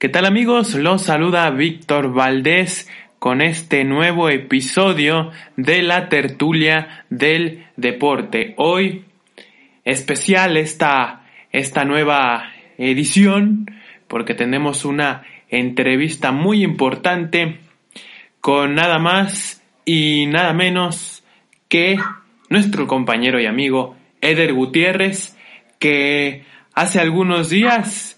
[0.00, 0.72] ¿Qué tal amigos?
[0.76, 8.54] Los saluda Víctor Valdés con este nuevo episodio de la tertulia del deporte.
[8.56, 9.04] Hoy
[9.84, 13.70] especial esta, esta nueva edición
[14.08, 17.58] porque tenemos una entrevista muy importante
[18.40, 21.24] con nada más y nada menos
[21.68, 21.98] que
[22.48, 25.36] nuestro compañero y amigo Eder Gutiérrez
[25.78, 28.16] que hace algunos días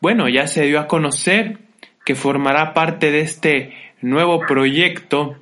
[0.00, 1.58] bueno, ya se dio a conocer
[2.04, 5.36] que formará parte de este nuevo proyecto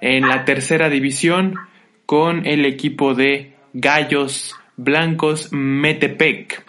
[0.00, 1.56] en la tercera división
[2.06, 6.64] con el equipo de Gallos Blancos Metepec.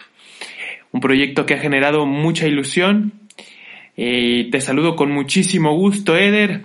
[0.90, 3.12] Un proyecto que ha generado mucha ilusión.
[3.96, 6.62] Y te saludo con muchísimo gusto, Eder.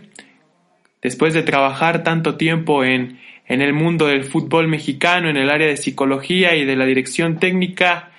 [1.02, 5.68] Después de trabajar tanto tiempo en, en el mundo del fútbol mexicano, en el área
[5.68, 8.12] de psicología y de la dirección técnica,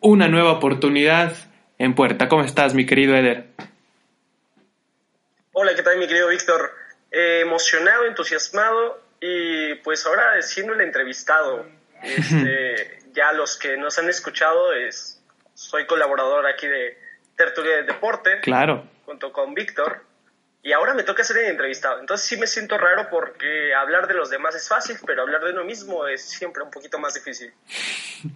[0.00, 1.45] una nueva oportunidad
[1.78, 2.28] en puerta.
[2.28, 3.46] ¿Cómo estás, mi querido Eder?
[5.52, 6.70] Hola, ¿qué tal, mi querido Víctor?
[7.10, 11.66] Eh, emocionado, entusiasmado y pues ahora siendo el entrevistado.
[12.02, 15.22] Este, ya los que nos han escuchado, es,
[15.54, 16.98] soy colaborador aquí de
[17.36, 18.40] Tertulia del Deporte.
[18.42, 18.86] Claro.
[19.04, 20.04] Junto con Víctor.
[20.62, 22.00] Y ahora me toca ser el entrevistado.
[22.00, 25.52] Entonces sí me siento raro porque hablar de los demás es fácil, pero hablar de
[25.52, 27.52] uno mismo es siempre un poquito más difícil.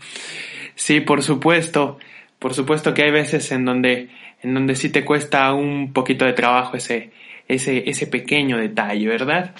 [0.76, 1.98] Sí, por supuesto.
[2.40, 4.08] Por supuesto que hay veces en donde,
[4.42, 7.10] en donde sí te cuesta un poquito de trabajo ese,
[7.46, 9.54] ese, ese pequeño detalle, ¿verdad?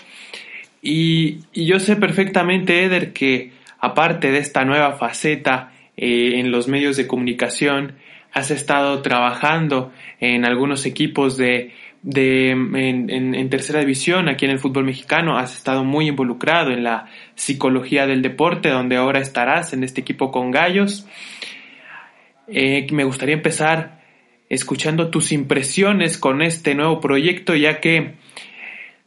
[0.83, 6.97] Y, yo sé perfectamente, Eder, que aparte de esta nueva faceta eh, en los medios
[6.97, 7.97] de comunicación,
[8.33, 11.73] has estado trabajando en algunos equipos de,
[12.03, 16.83] de en, en, tercera división aquí en el fútbol mexicano, has estado muy involucrado en
[16.83, 21.07] la psicología del deporte, donde ahora estarás en este equipo con gallos.
[22.53, 24.01] Eh, me gustaría empezar
[24.49, 28.17] escuchando tus impresiones con este nuevo proyecto, ya que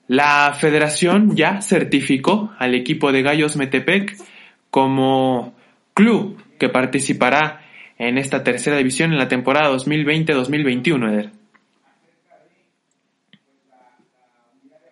[0.08, 4.16] la federación ya certificó al equipo de Gallos Metepec
[4.70, 5.56] como
[5.94, 7.66] club que participará
[7.98, 11.32] en esta tercera división en la temporada 2020-2021, Eder.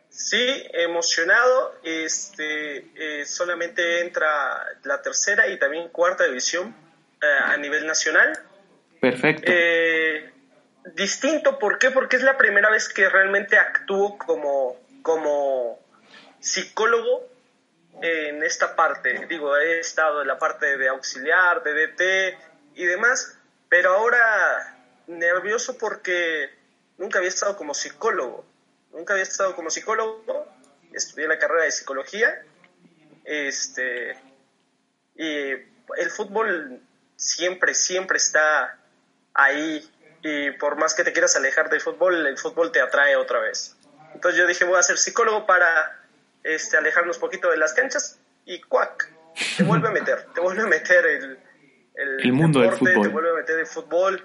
[0.09, 1.75] Sí, emocionado.
[1.83, 4.29] Este, eh, solamente entra
[4.83, 6.73] la tercera y también cuarta división
[7.21, 8.33] a nivel nacional.
[8.99, 9.43] Perfecto.
[9.45, 10.31] Eh,
[10.95, 11.91] distinto, ¿por qué?
[11.91, 15.79] Porque es la primera vez que realmente actúo como, como
[16.39, 17.27] psicólogo
[18.01, 19.25] en esta parte.
[19.27, 22.37] Digo, he estado en la parte de auxiliar, de DT
[22.75, 23.38] y demás,
[23.69, 24.77] pero ahora
[25.07, 26.49] nervioso porque
[26.97, 28.45] nunca había estado como psicólogo.
[28.91, 30.47] Nunca había estado como psicólogo.
[30.93, 32.43] Estudié la carrera de psicología.
[33.23, 34.17] Este,
[35.15, 35.51] y
[35.97, 36.81] el fútbol
[37.21, 38.77] siempre, siempre está
[39.33, 39.87] ahí
[40.23, 43.77] y por más que te quieras alejar del fútbol, el fútbol te atrae otra vez.
[44.13, 46.01] Entonces yo dije, voy a ser psicólogo para
[46.43, 49.09] este, alejarnos un poquito de las canchas y cuac,
[49.55, 51.39] te vuelve a meter, te vuelve a meter el,
[51.95, 53.03] el, mundo del fútbol.
[53.03, 54.21] Te vuelve a meter el fútbol,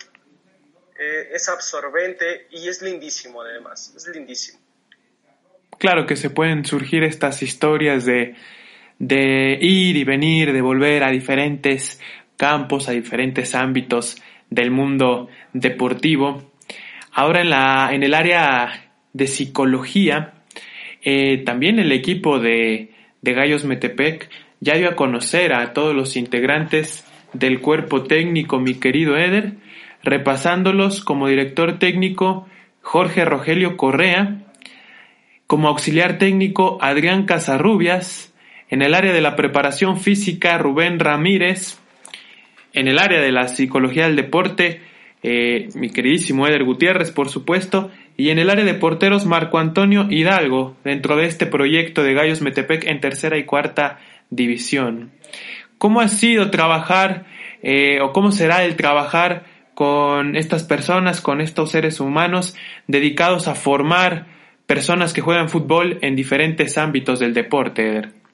[0.99, 4.59] eh, es absorbente y es lindísimo además, es lindísimo.
[5.79, 8.35] Claro que se pueden surgir estas historias de,
[8.99, 12.01] de ir y venir, de volver a diferentes
[12.37, 16.53] campos, a diferentes ámbitos del mundo deportivo.
[17.13, 20.35] Ahora en, la, en el área de psicología,
[21.03, 22.93] eh, también el equipo de,
[23.23, 24.29] de Gallos Metepec
[24.61, 29.55] ya dio a conocer a todos los integrantes del cuerpo técnico, mi querido Eder,
[30.03, 32.47] repasándolos como director técnico
[32.83, 34.43] Jorge Rogelio Correa,
[35.47, 38.33] como auxiliar técnico Adrián Casarrubias,
[38.69, 41.79] en el área de la preparación física Rubén Ramírez,
[42.77, 44.83] en el área de la psicología del deporte,
[45.23, 50.07] eh, mi queridísimo Eder Gutiérrez, por supuesto, y en el área de porteros Marco Antonio
[50.11, 53.99] Hidalgo, dentro de este proyecto de Gallos Metepec en tercera y cuarta
[54.29, 55.11] división.
[55.79, 57.25] ¿Cómo ha sido trabajar
[57.63, 59.45] eh, o cómo será el trabajar
[59.75, 62.55] con estas personas, con estos seres humanos
[62.87, 64.27] dedicados a formar
[64.67, 68.26] personas que juegan fútbol en diferentes ámbitos del deporte, Eder?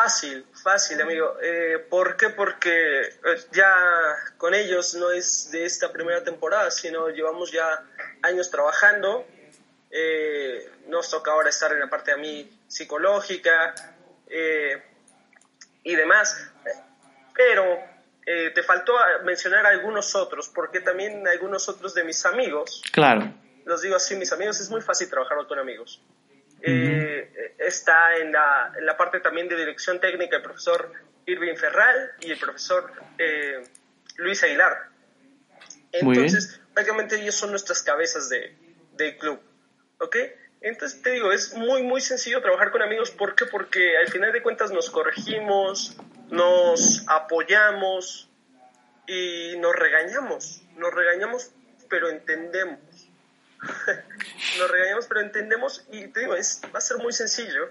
[0.00, 1.38] Fácil, Fácil, amigo.
[1.42, 2.28] Eh, ¿Por qué?
[2.28, 3.10] Porque eh,
[3.50, 3.74] ya
[4.36, 7.82] con ellos no es de esta primera temporada, sino llevamos ya
[8.22, 9.26] años trabajando.
[9.90, 13.74] Eh, nos toca ahora estar en la parte a mí psicológica
[14.28, 14.80] eh,
[15.82, 16.48] y demás.
[17.34, 17.64] Pero
[18.24, 18.92] te faltó
[19.24, 22.82] mencionar algunos otros, porque también algunos otros de mis amigos.
[22.92, 23.34] Claro.
[23.64, 26.00] Los digo así, mis amigos, es muy fácil trabajar con amigos.
[26.60, 30.92] Eh, está en la, en la, parte también de dirección técnica el profesor
[31.26, 33.62] Irving Ferral y el profesor eh,
[34.16, 34.88] Luis Aguilar.
[35.92, 38.56] Entonces, prácticamente ellos son nuestras cabezas de,
[38.94, 39.40] del club.
[40.00, 40.16] ¿Ok?
[40.60, 43.10] Entonces te digo, es muy, muy sencillo trabajar con amigos.
[43.10, 43.46] ¿Por qué?
[43.46, 45.96] Porque al final de cuentas nos corregimos,
[46.30, 48.28] nos apoyamos
[49.06, 50.62] y nos regañamos.
[50.76, 51.52] Nos regañamos,
[51.88, 52.78] pero entendemos.
[54.58, 57.70] Nos regañamos, pero entendemos y te digo, es, va a ser muy sencillo.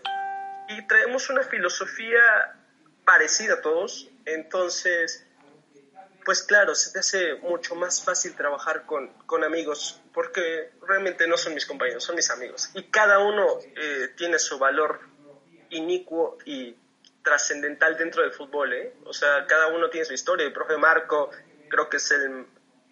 [0.70, 2.20] Y traemos una filosofía
[3.06, 4.10] parecida a todos.
[4.26, 5.26] Entonces,
[6.26, 11.38] pues claro, se te hace mucho más fácil trabajar con, con amigos, porque realmente no
[11.38, 12.70] son mis compañeros, son mis amigos.
[12.74, 13.46] Y cada uno
[13.78, 15.00] eh, tiene su valor
[15.70, 16.76] inicuo y
[17.24, 18.94] trascendental dentro del fútbol, ¿eh?
[19.06, 20.46] O sea, cada uno tiene su historia.
[20.46, 21.30] El profe Marco
[21.70, 22.46] creo que es el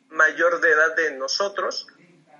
[0.10, 1.88] mayor de edad de nosotros,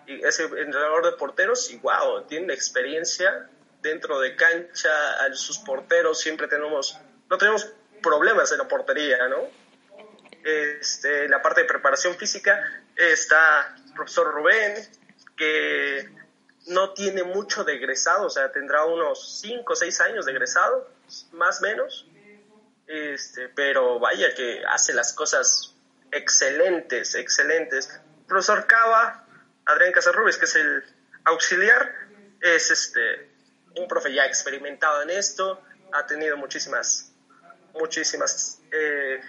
[0.08, 3.50] y es entrenador de porteros, y wow, tiene experiencia
[3.82, 4.90] dentro de cancha,
[5.24, 6.98] a sus porteros siempre tenemos,
[7.30, 7.72] no tenemos
[8.02, 9.66] problemas en la portería, ¿no?
[10.46, 12.64] este, la parte de preparación física
[12.96, 14.76] está el profesor Rubén,
[15.36, 16.08] que
[16.68, 20.88] no tiene mucho de egresado, o sea, tendrá unos 5 o 6 años de egresado,
[21.32, 22.08] más o menos,
[22.88, 25.76] este, pero vaya que hace las cosas
[26.12, 27.90] excelentes, excelentes.
[27.90, 29.25] El profesor Cava,
[29.66, 30.84] Adrián Casarrubes, que es el
[31.26, 31.94] auxiliar,
[32.42, 33.30] es este,
[33.76, 37.12] un profe ya experimentado en esto, ha tenido muchísimas,
[37.74, 39.22] muchísimas eh,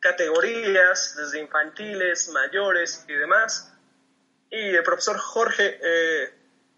[0.00, 3.72] categorías, desde infantiles, mayores y demás.
[4.50, 6.34] Y el profesor Jorge, eh,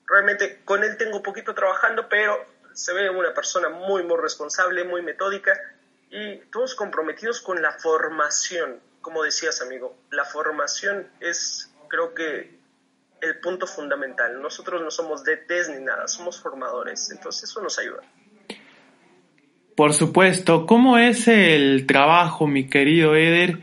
[0.07, 2.45] realmente con él tengo poquito trabajando, pero
[2.75, 5.59] se ve una persona muy, muy responsable, muy metódica
[6.11, 8.81] y todos comprometidos con la formación.
[9.01, 12.63] Como decías, amigo, la formación es, creo que,
[13.23, 14.43] el punto fundamental.
[14.43, 18.03] Nosotros no somos DTs ni nada, somos formadores, entonces eso nos ayuda.
[19.77, 23.61] Por supuesto, ¿cómo es el trabajo, mi querido Eder,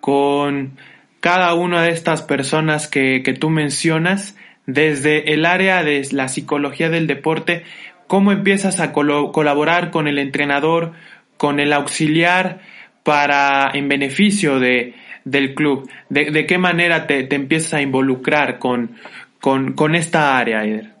[0.00, 0.76] con
[1.20, 4.36] cada una de estas personas que, tú mencionas
[4.66, 7.64] desde el área de la psicología del deporte?
[8.08, 10.92] ¿Cómo empiezas a colaborar con el entrenador,
[11.36, 12.60] con el auxiliar
[13.04, 14.94] para en beneficio de,
[15.26, 15.90] del club?
[16.08, 18.98] ¿De, qué manera te, empiezas a involucrar con,
[19.40, 20.92] con, con esta área, Eder?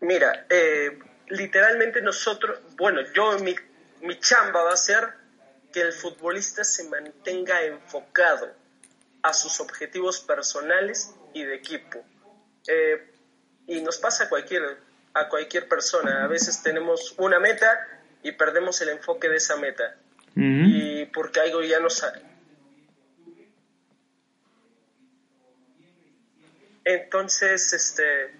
[0.00, 0.98] Mira, eh,
[1.30, 3.54] literalmente nosotros, bueno, yo mi,
[4.02, 5.08] mi chamba va a ser
[5.72, 8.52] que el futbolista se mantenga enfocado
[9.22, 12.04] a sus objetivos personales y de equipo.
[12.68, 13.12] Eh,
[13.66, 14.76] y nos pasa a cualquier,
[15.14, 16.22] a cualquier persona.
[16.22, 17.88] A veces tenemos una meta
[18.22, 19.96] y perdemos el enfoque de esa meta.
[20.36, 22.20] Y porque algo ya no sale.
[26.84, 28.32] Entonces, este,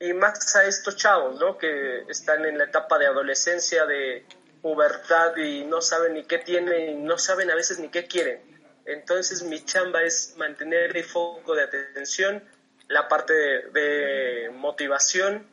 [0.00, 1.58] y más a estos chavos, ¿no?
[1.58, 4.24] Que están en la etapa de adolescencia, de
[4.62, 8.40] pubertad y no saben ni qué tienen, y no saben a veces ni qué quieren.
[8.86, 12.42] Entonces mi chamba es mantener el foco de atención,
[12.88, 15.46] la parte de, motivación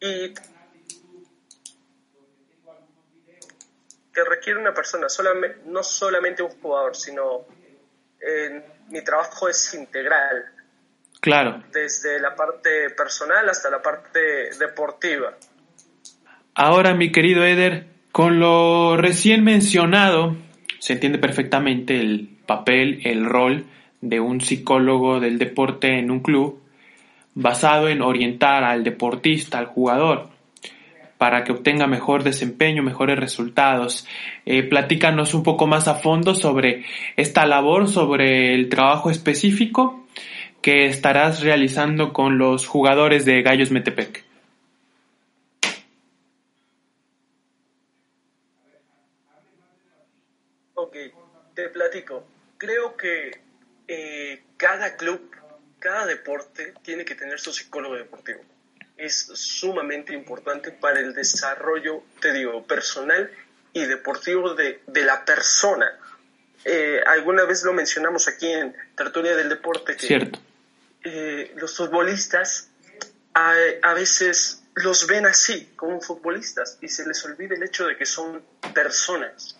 [0.00, 0.34] y
[4.12, 7.46] que requiere una persona, solamente, no solamente un jugador, sino
[8.20, 10.52] eh, mi trabajo es integral,
[11.22, 11.62] Claro.
[11.72, 14.18] Desde la parte personal hasta la parte
[14.58, 15.34] deportiva.
[16.52, 20.34] Ahora, mi querido Eder, con lo recién mencionado,
[20.80, 23.66] se entiende perfectamente el papel, el rol
[24.00, 26.60] de un psicólogo del deporte en un club,
[27.34, 30.28] basado en orientar al deportista, al jugador,
[31.22, 34.08] para que obtenga mejor desempeño, mejores resultados.
[34.44, 36.84] Eh, platícanos un poco más a fondo sobre
[37.16, 40.04] esta labor, sobre el trabajo específico
[40.62, 44.24] que estarás realizando con los jugadores de Gallos Metepec.
[50.74, 50.96] Ok,
[51.54, 52.24] te platico.
[52.58, 53.30] Creo que
[53.86, 55.30] eh, cada club,
[55.78, 58.40] cada deporte tiene que tener su psicólogo deportivo.
[58.96, 63.30] Es sumamente importante para el desarrollo, te digo, personal
[63.72, 65.90] y deportivo de, de la persona.
[66.64, 69.96] Eh, alguna vez lo mencionamos aquí en Tertulia del Deporte.
[69.96, 70.38] Que Cierto
[71.04, 72.68] eh, los futbolistas
[73.34, 78.06] a, veces los ven así, como futbolistas, y se les olvida el hecho de que
[78.06, 79.56] son personas.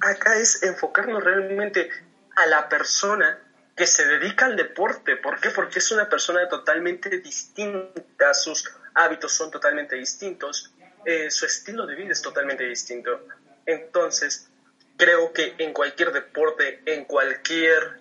[0.00, 1.88] Acá es enfocarnos realmente
[2.36, 3.38] a la persona
[3.82, 5.16] que se dedica al deporte.
[5.16, 5.50] ¿Por qué?
[5.50, 10.72] Porque es una persona totalmente distinta, sus hábitos son totalmente distintos,
[11.04, 13.26] eh, su estilo de vida es totalmente distinto.
[13.66, 14.48] Entonces,
[14.96, 17.98] creo que en cualquier deporte, en cualquier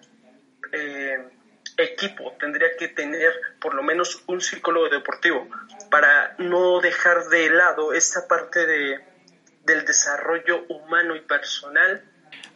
[0.71, 1.17] eh,
[1.77, 5.49] equipo tendría que tener por lo menos un psicólogo deportivo
[5.89, 8.99] para no dejar de lado esta parte de,
[9.65, 12.03] del desarrollo humano y personal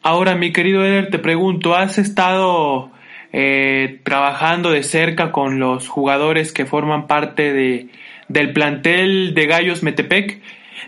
[0.07, 2.91] Ahora, mi querido Eder, te pregunto, ¿has estado
[3.37, 7.89] eh, trabajando de cerca con los jugadores que forman parte de,
[8.29, 10.41] del plantel de Gallos Metepec?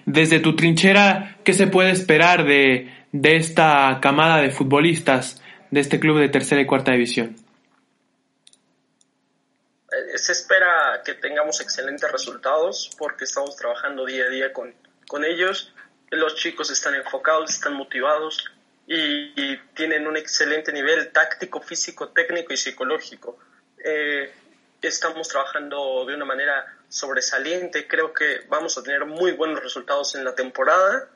[0.06, 6.00] Desde tu trinchera, ¿qué se puede esperar de, de esta camada de futbolistas de este
[6.00, 7.36] club de tercera y cuarta división?
[9.92, 14.74] Eh, se espera que tengamos excelentes resultados porque estamos trabajando día a día con,
[15.10, 15.74] con ellos.
[16.12, 18.54] Los chicos están enfocados, están motivados
[18.88, 23.38] y, tienen un excelente nivel táctico, físico, técnico y psicológico.
[23.84, 24.34] Eh,
[24.82, 27.88] estamos trabajando de una manera sobresaliente.
[27.88, 31.10] Creo que vamos a tener muy buenos resultados en la temporada.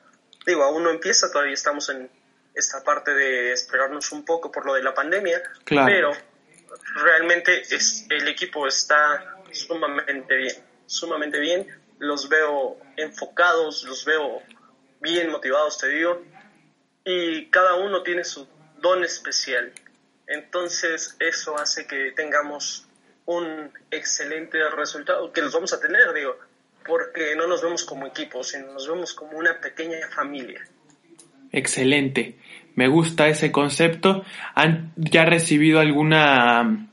[0.46, 2.08] Digo, aún no empieza, todavía estamos en
[2.54, 6.12] esta parte de esperarnos un poco por lo de la pandemia, pero
[7.02, 10.54] realmente es, el equipo está sumamente bien,
[10.86, 11.66] sumamente bien.
[11.98, 14.42] Los veo enfocados, los veo
[15.00, 16.22] bien motivados, te digo
[17.04, 18.46] y cada uno tiene su
[18.80, 19.72] don especial.
[20.26, 22.86] Entonces eso hace que tengamos
[23.26, 26.36] un excelente resultado, que los vamos a tener, digo,
[26.86, 30.66] porque no nos vemos como equipo, sino nos vemos como una pequeña familia.
[31.52, 32.36] Excelente,
[32.74, 34.24] me gusta ese concepto.
[34.54, 36.88] ¿Han ya recibido alguna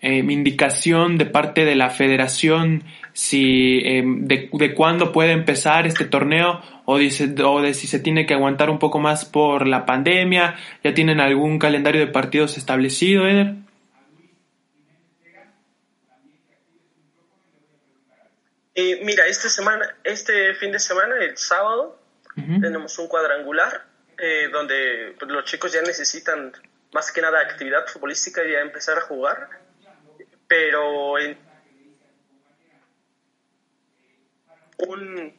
[0.00, 2.84] eh, indicación de parte de la federación
[3.18, 7.98] si eh, de, de cuándo puede empezar este torneo o, dice, o de si se
[7.98, 10.54] tiene que aguantar un poco más por la pandemia?
[10.84, 13.54] ¿Ya tienen algún calendario de partidos establecido, Eder?
[18.76, 21.98] Eh, mira, esta semana, este fin de semana, el sábado,
[22.36, 23.84] tenemos un cuadrangular
[24.16, 26.52] eh, donde los chicos ya necesitan
[26.92, 29.48] más que nada actividad futbolística y ya empezar a jugar,
[30.46, 31.47] pero en
[34.86, 35.34] un,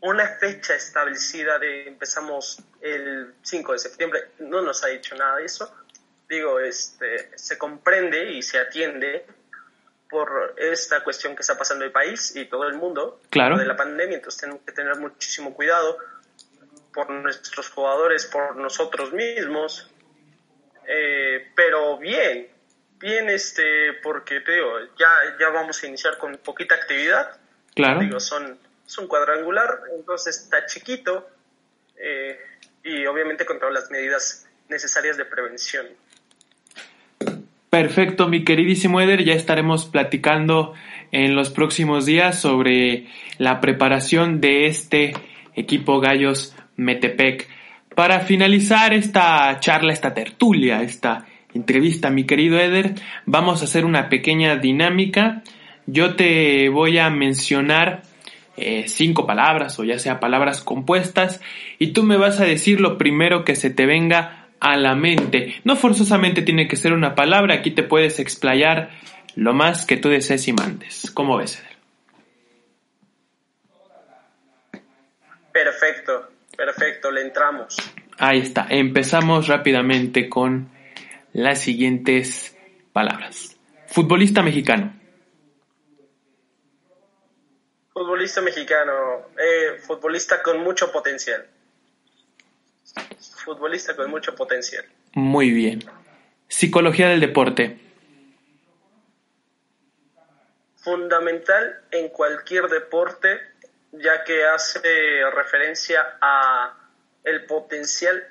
[0.00, 5.44] una fecha establecida de empezamos el 5 de septiembre, no nos ha dicho nada de
[5.44, 5.74] eso.
[6.28, 9.26] Digo, este, se comprende y se atiende
[10.08, 13.56] por esta cuestión que está pasando el país y todo el mundo claro.
[13.56, 15.98] de la pandemia, entonces tenemos que tener muchísimo cuidado
[16.92, 19.88] por nuestros jugadores, por nosotros mismos,
[20.86, 22.48] eh, pero bien,
[22.98, 27.39] bien este, porque te digo, ya, ya vamos a iniciar con poquita actividad,
[27.80, 28.00] claro.
[28.00, 31.28] digo, son es un cuadrangular, entonces está chiquito
[31.96, 32.36] eh,
[32.82, 35.86] y obviamente con todas las medidas necesarias de prevención.
[37.70, 40.74] Perfecto, mi queridísimo Eder, ya estaremos platicando
[41.12, 43.06] en los próximos días sobre
[43.38, 45.12] la preparación de este
[45.54, 47.48] equipo Gallos Metepec.
[47.94, 52.94] Para finalizar esta charla, esta tertulia, esta entrevista, mi querido Eder,
[53.24, 55.44] vamos a hacer una pequeña dinámica.
[55.92, 58.02] Yo te voy a mencionar
[58.56, 61.40] eh, cinco palabras o ya sea palabras compuestas
[61.78, 65.56] y tú me vas a decir lo primero que se te venga a la mente.
[65.64, 68.90] No forzosamente tiene que ser una palabra, aquí te puedes explayar
[69.34, 71.10] lo más que tú desees y mandes.
[71.12, 71.70] ¿Cómo ves, Eder?
[75.52, 77.76] Perfecto, perfecto, le entramos.
[78.18, 80.68] Ahí está, empezamos rápidamente con
[81.32, 82.56] las siguientes
[82.92, 83.56] palabras.
[83.86, 84.99] Futbolista mexicano.
[88.20, 88.92] Futbolista mexicano,
[89.38, 91.46] eh, futbolista con mucho potencial.
[93.18, 94.84] Futbolista con mucho potencial.
[95.14, 95.82] Muy bien.
[96.46, 97.80] Psicología del deporte.
[100.76, 103.40] Fundamental en cualquier deporte,
[103.92, 104.82] ya que hace
[105.34, 106.76] referencia a
[107.24, 108.22] el potencial,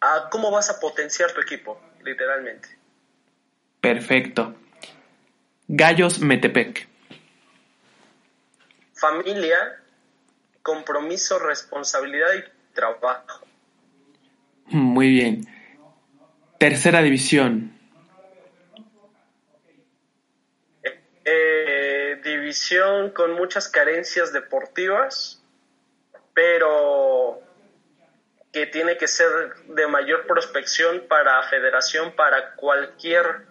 [0.00, 2.68] a cómo vas a potenciar tu equipo, literalmente.
[3.80, 4.56] Perfecto.
[5.68, 6.95] Gallos Metepec
[8.96, 9.82] familia,
[10.62, 13.46] compromiso, responsabilidad y trabajo.
[14.66, 15.46] Muy bien.
[16.58, 17.72] Tercera división.
[21.24, 25.42] Eh, división con muchas carencias deportivas,
[26.34, 27.42] pero
[28.52, 29.28] que tiene que ser
[29.68, 33.46] de mayor prospección para federación, para cualquier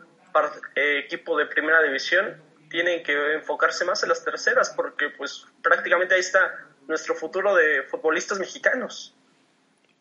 [0.75, 2.44] eh, equipo de primera división
[2.75, 7.83] tienen que enfocarse más en las terceras porque pues prácticamente ahí está nuestro futuro de
[7.83, 9.15] futbolistas mexicanos.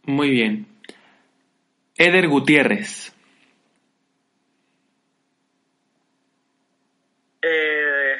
[0.02, 0.66] Muy bien.
[1.96, 3.12] Eder Gutiérrez.
[7.42, 8.16] Eh,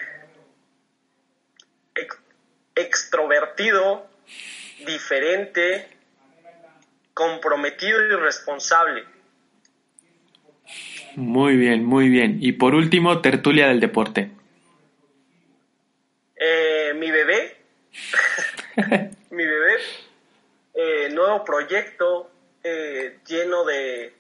[2.76, 4.06] extrovertido,
[4.87, 5.88] diferente,
[7.12, 9.02] comprometido y responsable.
[11.16, 12.38] Muy bien, muy bien.
[12.40, 14.30] Y por último, tertulia del deporte.
[16.36, 17.56] Eh, mi bebé,
[19.30, 19.76] mi bebé,
[20.74, 22.30] eh, nuevo proyecto,
[22.62, 24.12] eh, lleno de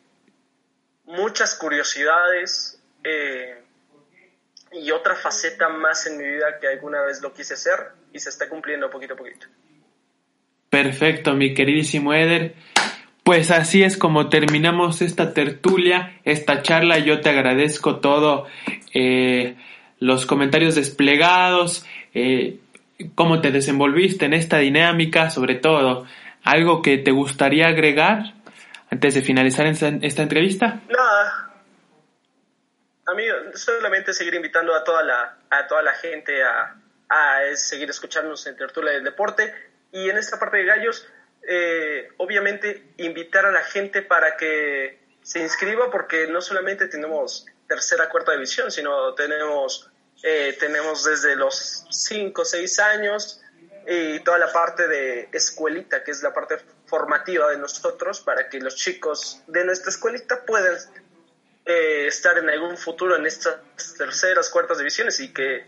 [1.04, 2.80] muchas curiosidades
[4.72, 8.30] y otra faceta más en mi vida que alguna vez lo quise hacer y se
[8.30, 9.46] está cumpliendo poquito a poquito.
[10.70, 12.54] Perfecto, mi queridísimo Eder.
[13.22, 16.98] Pues así es como terminamos esta tertulia, esta charla.
[16.98, 18.46] Yo te agradezco todo,
[18.92, 19.56] eh,
[19.98, 22.58] los comentarios desplegados, eh,
[23.14, 26.06] cómo te desenvolviste en esta dinámica, sobre todo.
[26.42, 28.34] ¿Algo que te gustaría agregar
[28.90, 30.80] antes de finalizar esta, entrevista?
[30.88, 31.50] Nada.
[33.06, 36.76] A mí solamente seguir invitando a toda la, a toda la gente a,
[37.08, 39.52] a seguir escucharnos en Tertulia del Deporte.
[39.92, 41.06] Y en esta parte de Gallos,
[41.46, 48.08] eh, obviamente invitar a la gente para que se inscriba porque no solamente tenemos tercera,
[48.08, 49.90] cuarta división, sino tenemos,
[50.26, 53.42] eh, tenemos desde los 5, 6 años
[53.86, 58.58] y toda la parte de escuelita, que es la parte formativa de nosotros, para que
[58.58, 60.78] los chicos de nuestra escuelita puedan
[61.66, 63.60] eh, estar en algún futuro en estas
[63.98, 65.66] terceras, cuartas divisiones y que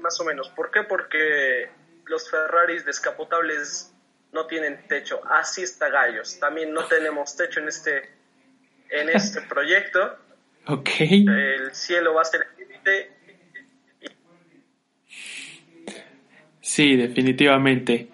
[0.00, 0.50] más o menos.
[0.50, 0.82] ¿Por qué?
[0.82, 1.70] Porque
[2.04, 3.92] los Ferraris descapotables
[4.32, 5.22] no tienen techo.
[5.24, 6.38] Así está Gallos.
[6.38, 8.17] También no tenemos techo en este,
[8.90, 10.16] en este proyecto.
[10.70, 11.00] Ok.
[11.00, 12.46] El cielo va a ser
[16.60, 18.08] Sí, definitivamente.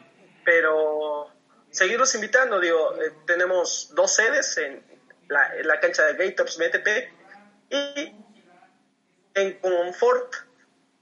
[0.45, 1.29] Pero
[1.71, 4.81] seguirlos invitando, digo, eh, tenemos dos sedes en
[5.29, 6.87] la, en la cancha de Gators BTP
[7.71, 8.13] y
[9.35, 10.33] en Confort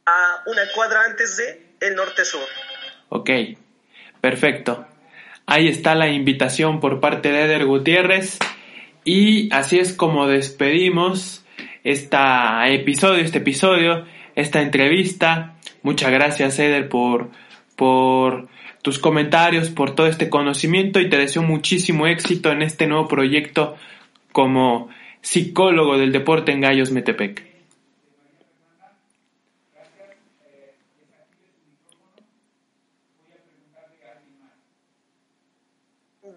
[0.07, 2.49] a una cuadra antes de el norte-sur.
[3.11, 3.29] Ok,
[4.23, 4.87] perfecto.
[5.45, 8.39] Ahí está la invitación por parte de Eder Gutiérrez.
[9.05, 11.45] Y así es como despedimos
[11.85, 12.19] este
[12.75, 14.05] episodio, este episodio,
[14.35, 15.57] esta entrevista.
[15.83, 17.31] Muchas gracias, Eder, por,
[17.77, 18.49] por
[18.83, 23.77] tus comentarios, por todo este conocimiento y te deseo muchísimo éxito en este nuevo proyecto
[24.33, 24.89] como
[25.21, 27.52] psicólogo del deporte en Gallos Metepec.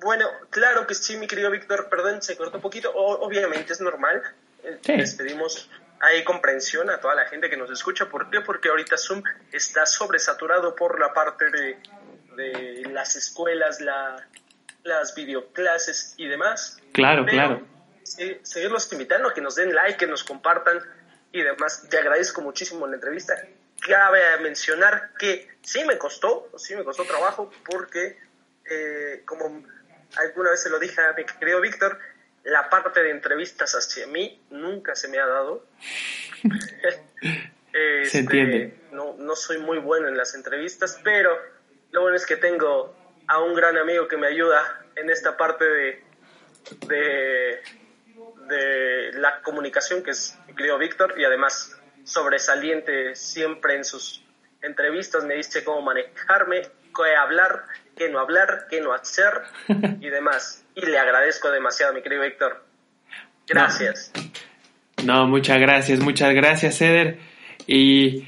[0.05, 4.21] Bueno, claro que sí, mi querido Víctor, perdón, se cortó un poquito, obviamente es normal,
[4.63, 5.67] eh, les pedimos
[5.99, 8.41] ahí comprensión a toda la gente que nos escucha, ¿por qué?
[8.41, 14.27] Porque ahorita Zoom está sobresaturado por la parte de, las escuelas, la,
[14.83, 16.77] las videoclases y demás.
[16.91, 17.65] Claro, claro.
[18.03, 20.81] seguirlos invitando a que nos den like, que nos compartan
[21.31, 21.87] y demás.
[21.89, 23.33] Te agradezco muchísimo la entrevista.
[23.79, 28.19] Cabe mencionar que sí me costó, sí me costó trabajo porque
[28.69, 29.63] eh, como
[30.17, 31.99] alguna vez se lo dije a mi querido Víctor,
[32.43, 35.65] la parte de entrevistas hacia mí nunca se me ha dado.
[37.71, 38.73] se este, entiende.
[38.91, 41.37] No, no soy muy bueno en las entrevistas, pero
[41.91, 42.95] lo bueno es que tengo
[43.27, 46.03] a un gran amigo que me ayuda en esta parte de,
[46.87, 47.61] de,
[48.47, 54.23] de la comunicación, que es mi querido Víctor, y además sobresaliente siempre en sus
[54.61, 56.61] entrevistas, me dice cómo manejarme,
[56.95, 59.31] qué hablar qué no hablar, qué no hacer
[60.01, 60.63] y demás.
[60.75, 62.63] Y le agradezco demasiado, mi querido Víctor.
[63.47, 64.11] Gracias.
[65.03, 65.27] No.
[65.27, 67.19] muchas gracias, muchas gracias, Eder.
[67.67, 68.25] Y,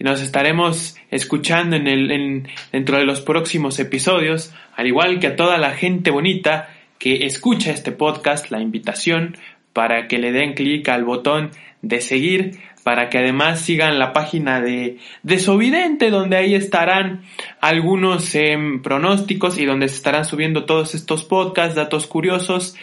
[0.00, 5.56] nos estaremos escuchando en el, dentro de los próximos episodios, al igual que a toda
[5.56, 9.34] la gente bonita que escucha este podcast, la invitación
[9.72, 14.60] para que le den clic al botón de seguir para que además sigan la página
[14.60, 17.22] de, de Sovidente, donde ahí estarán
[17.60, 22.76] algunos em, pronósticos y donde se estarán subiendo todos estos podcasts, datos curiosos.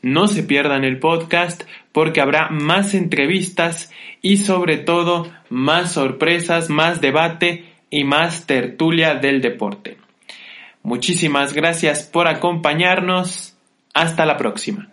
[0.00, 3.90] No se pierdan el podcast porque habrá más entrevistas
[4.22, 9.98] y sobre todo más sorpresas, más debate y más tertulia del deporte.
[10.84, 13.56] Muchísimas gracias por acompañarnos.
[13.92, 14.88] Hasta la próxima.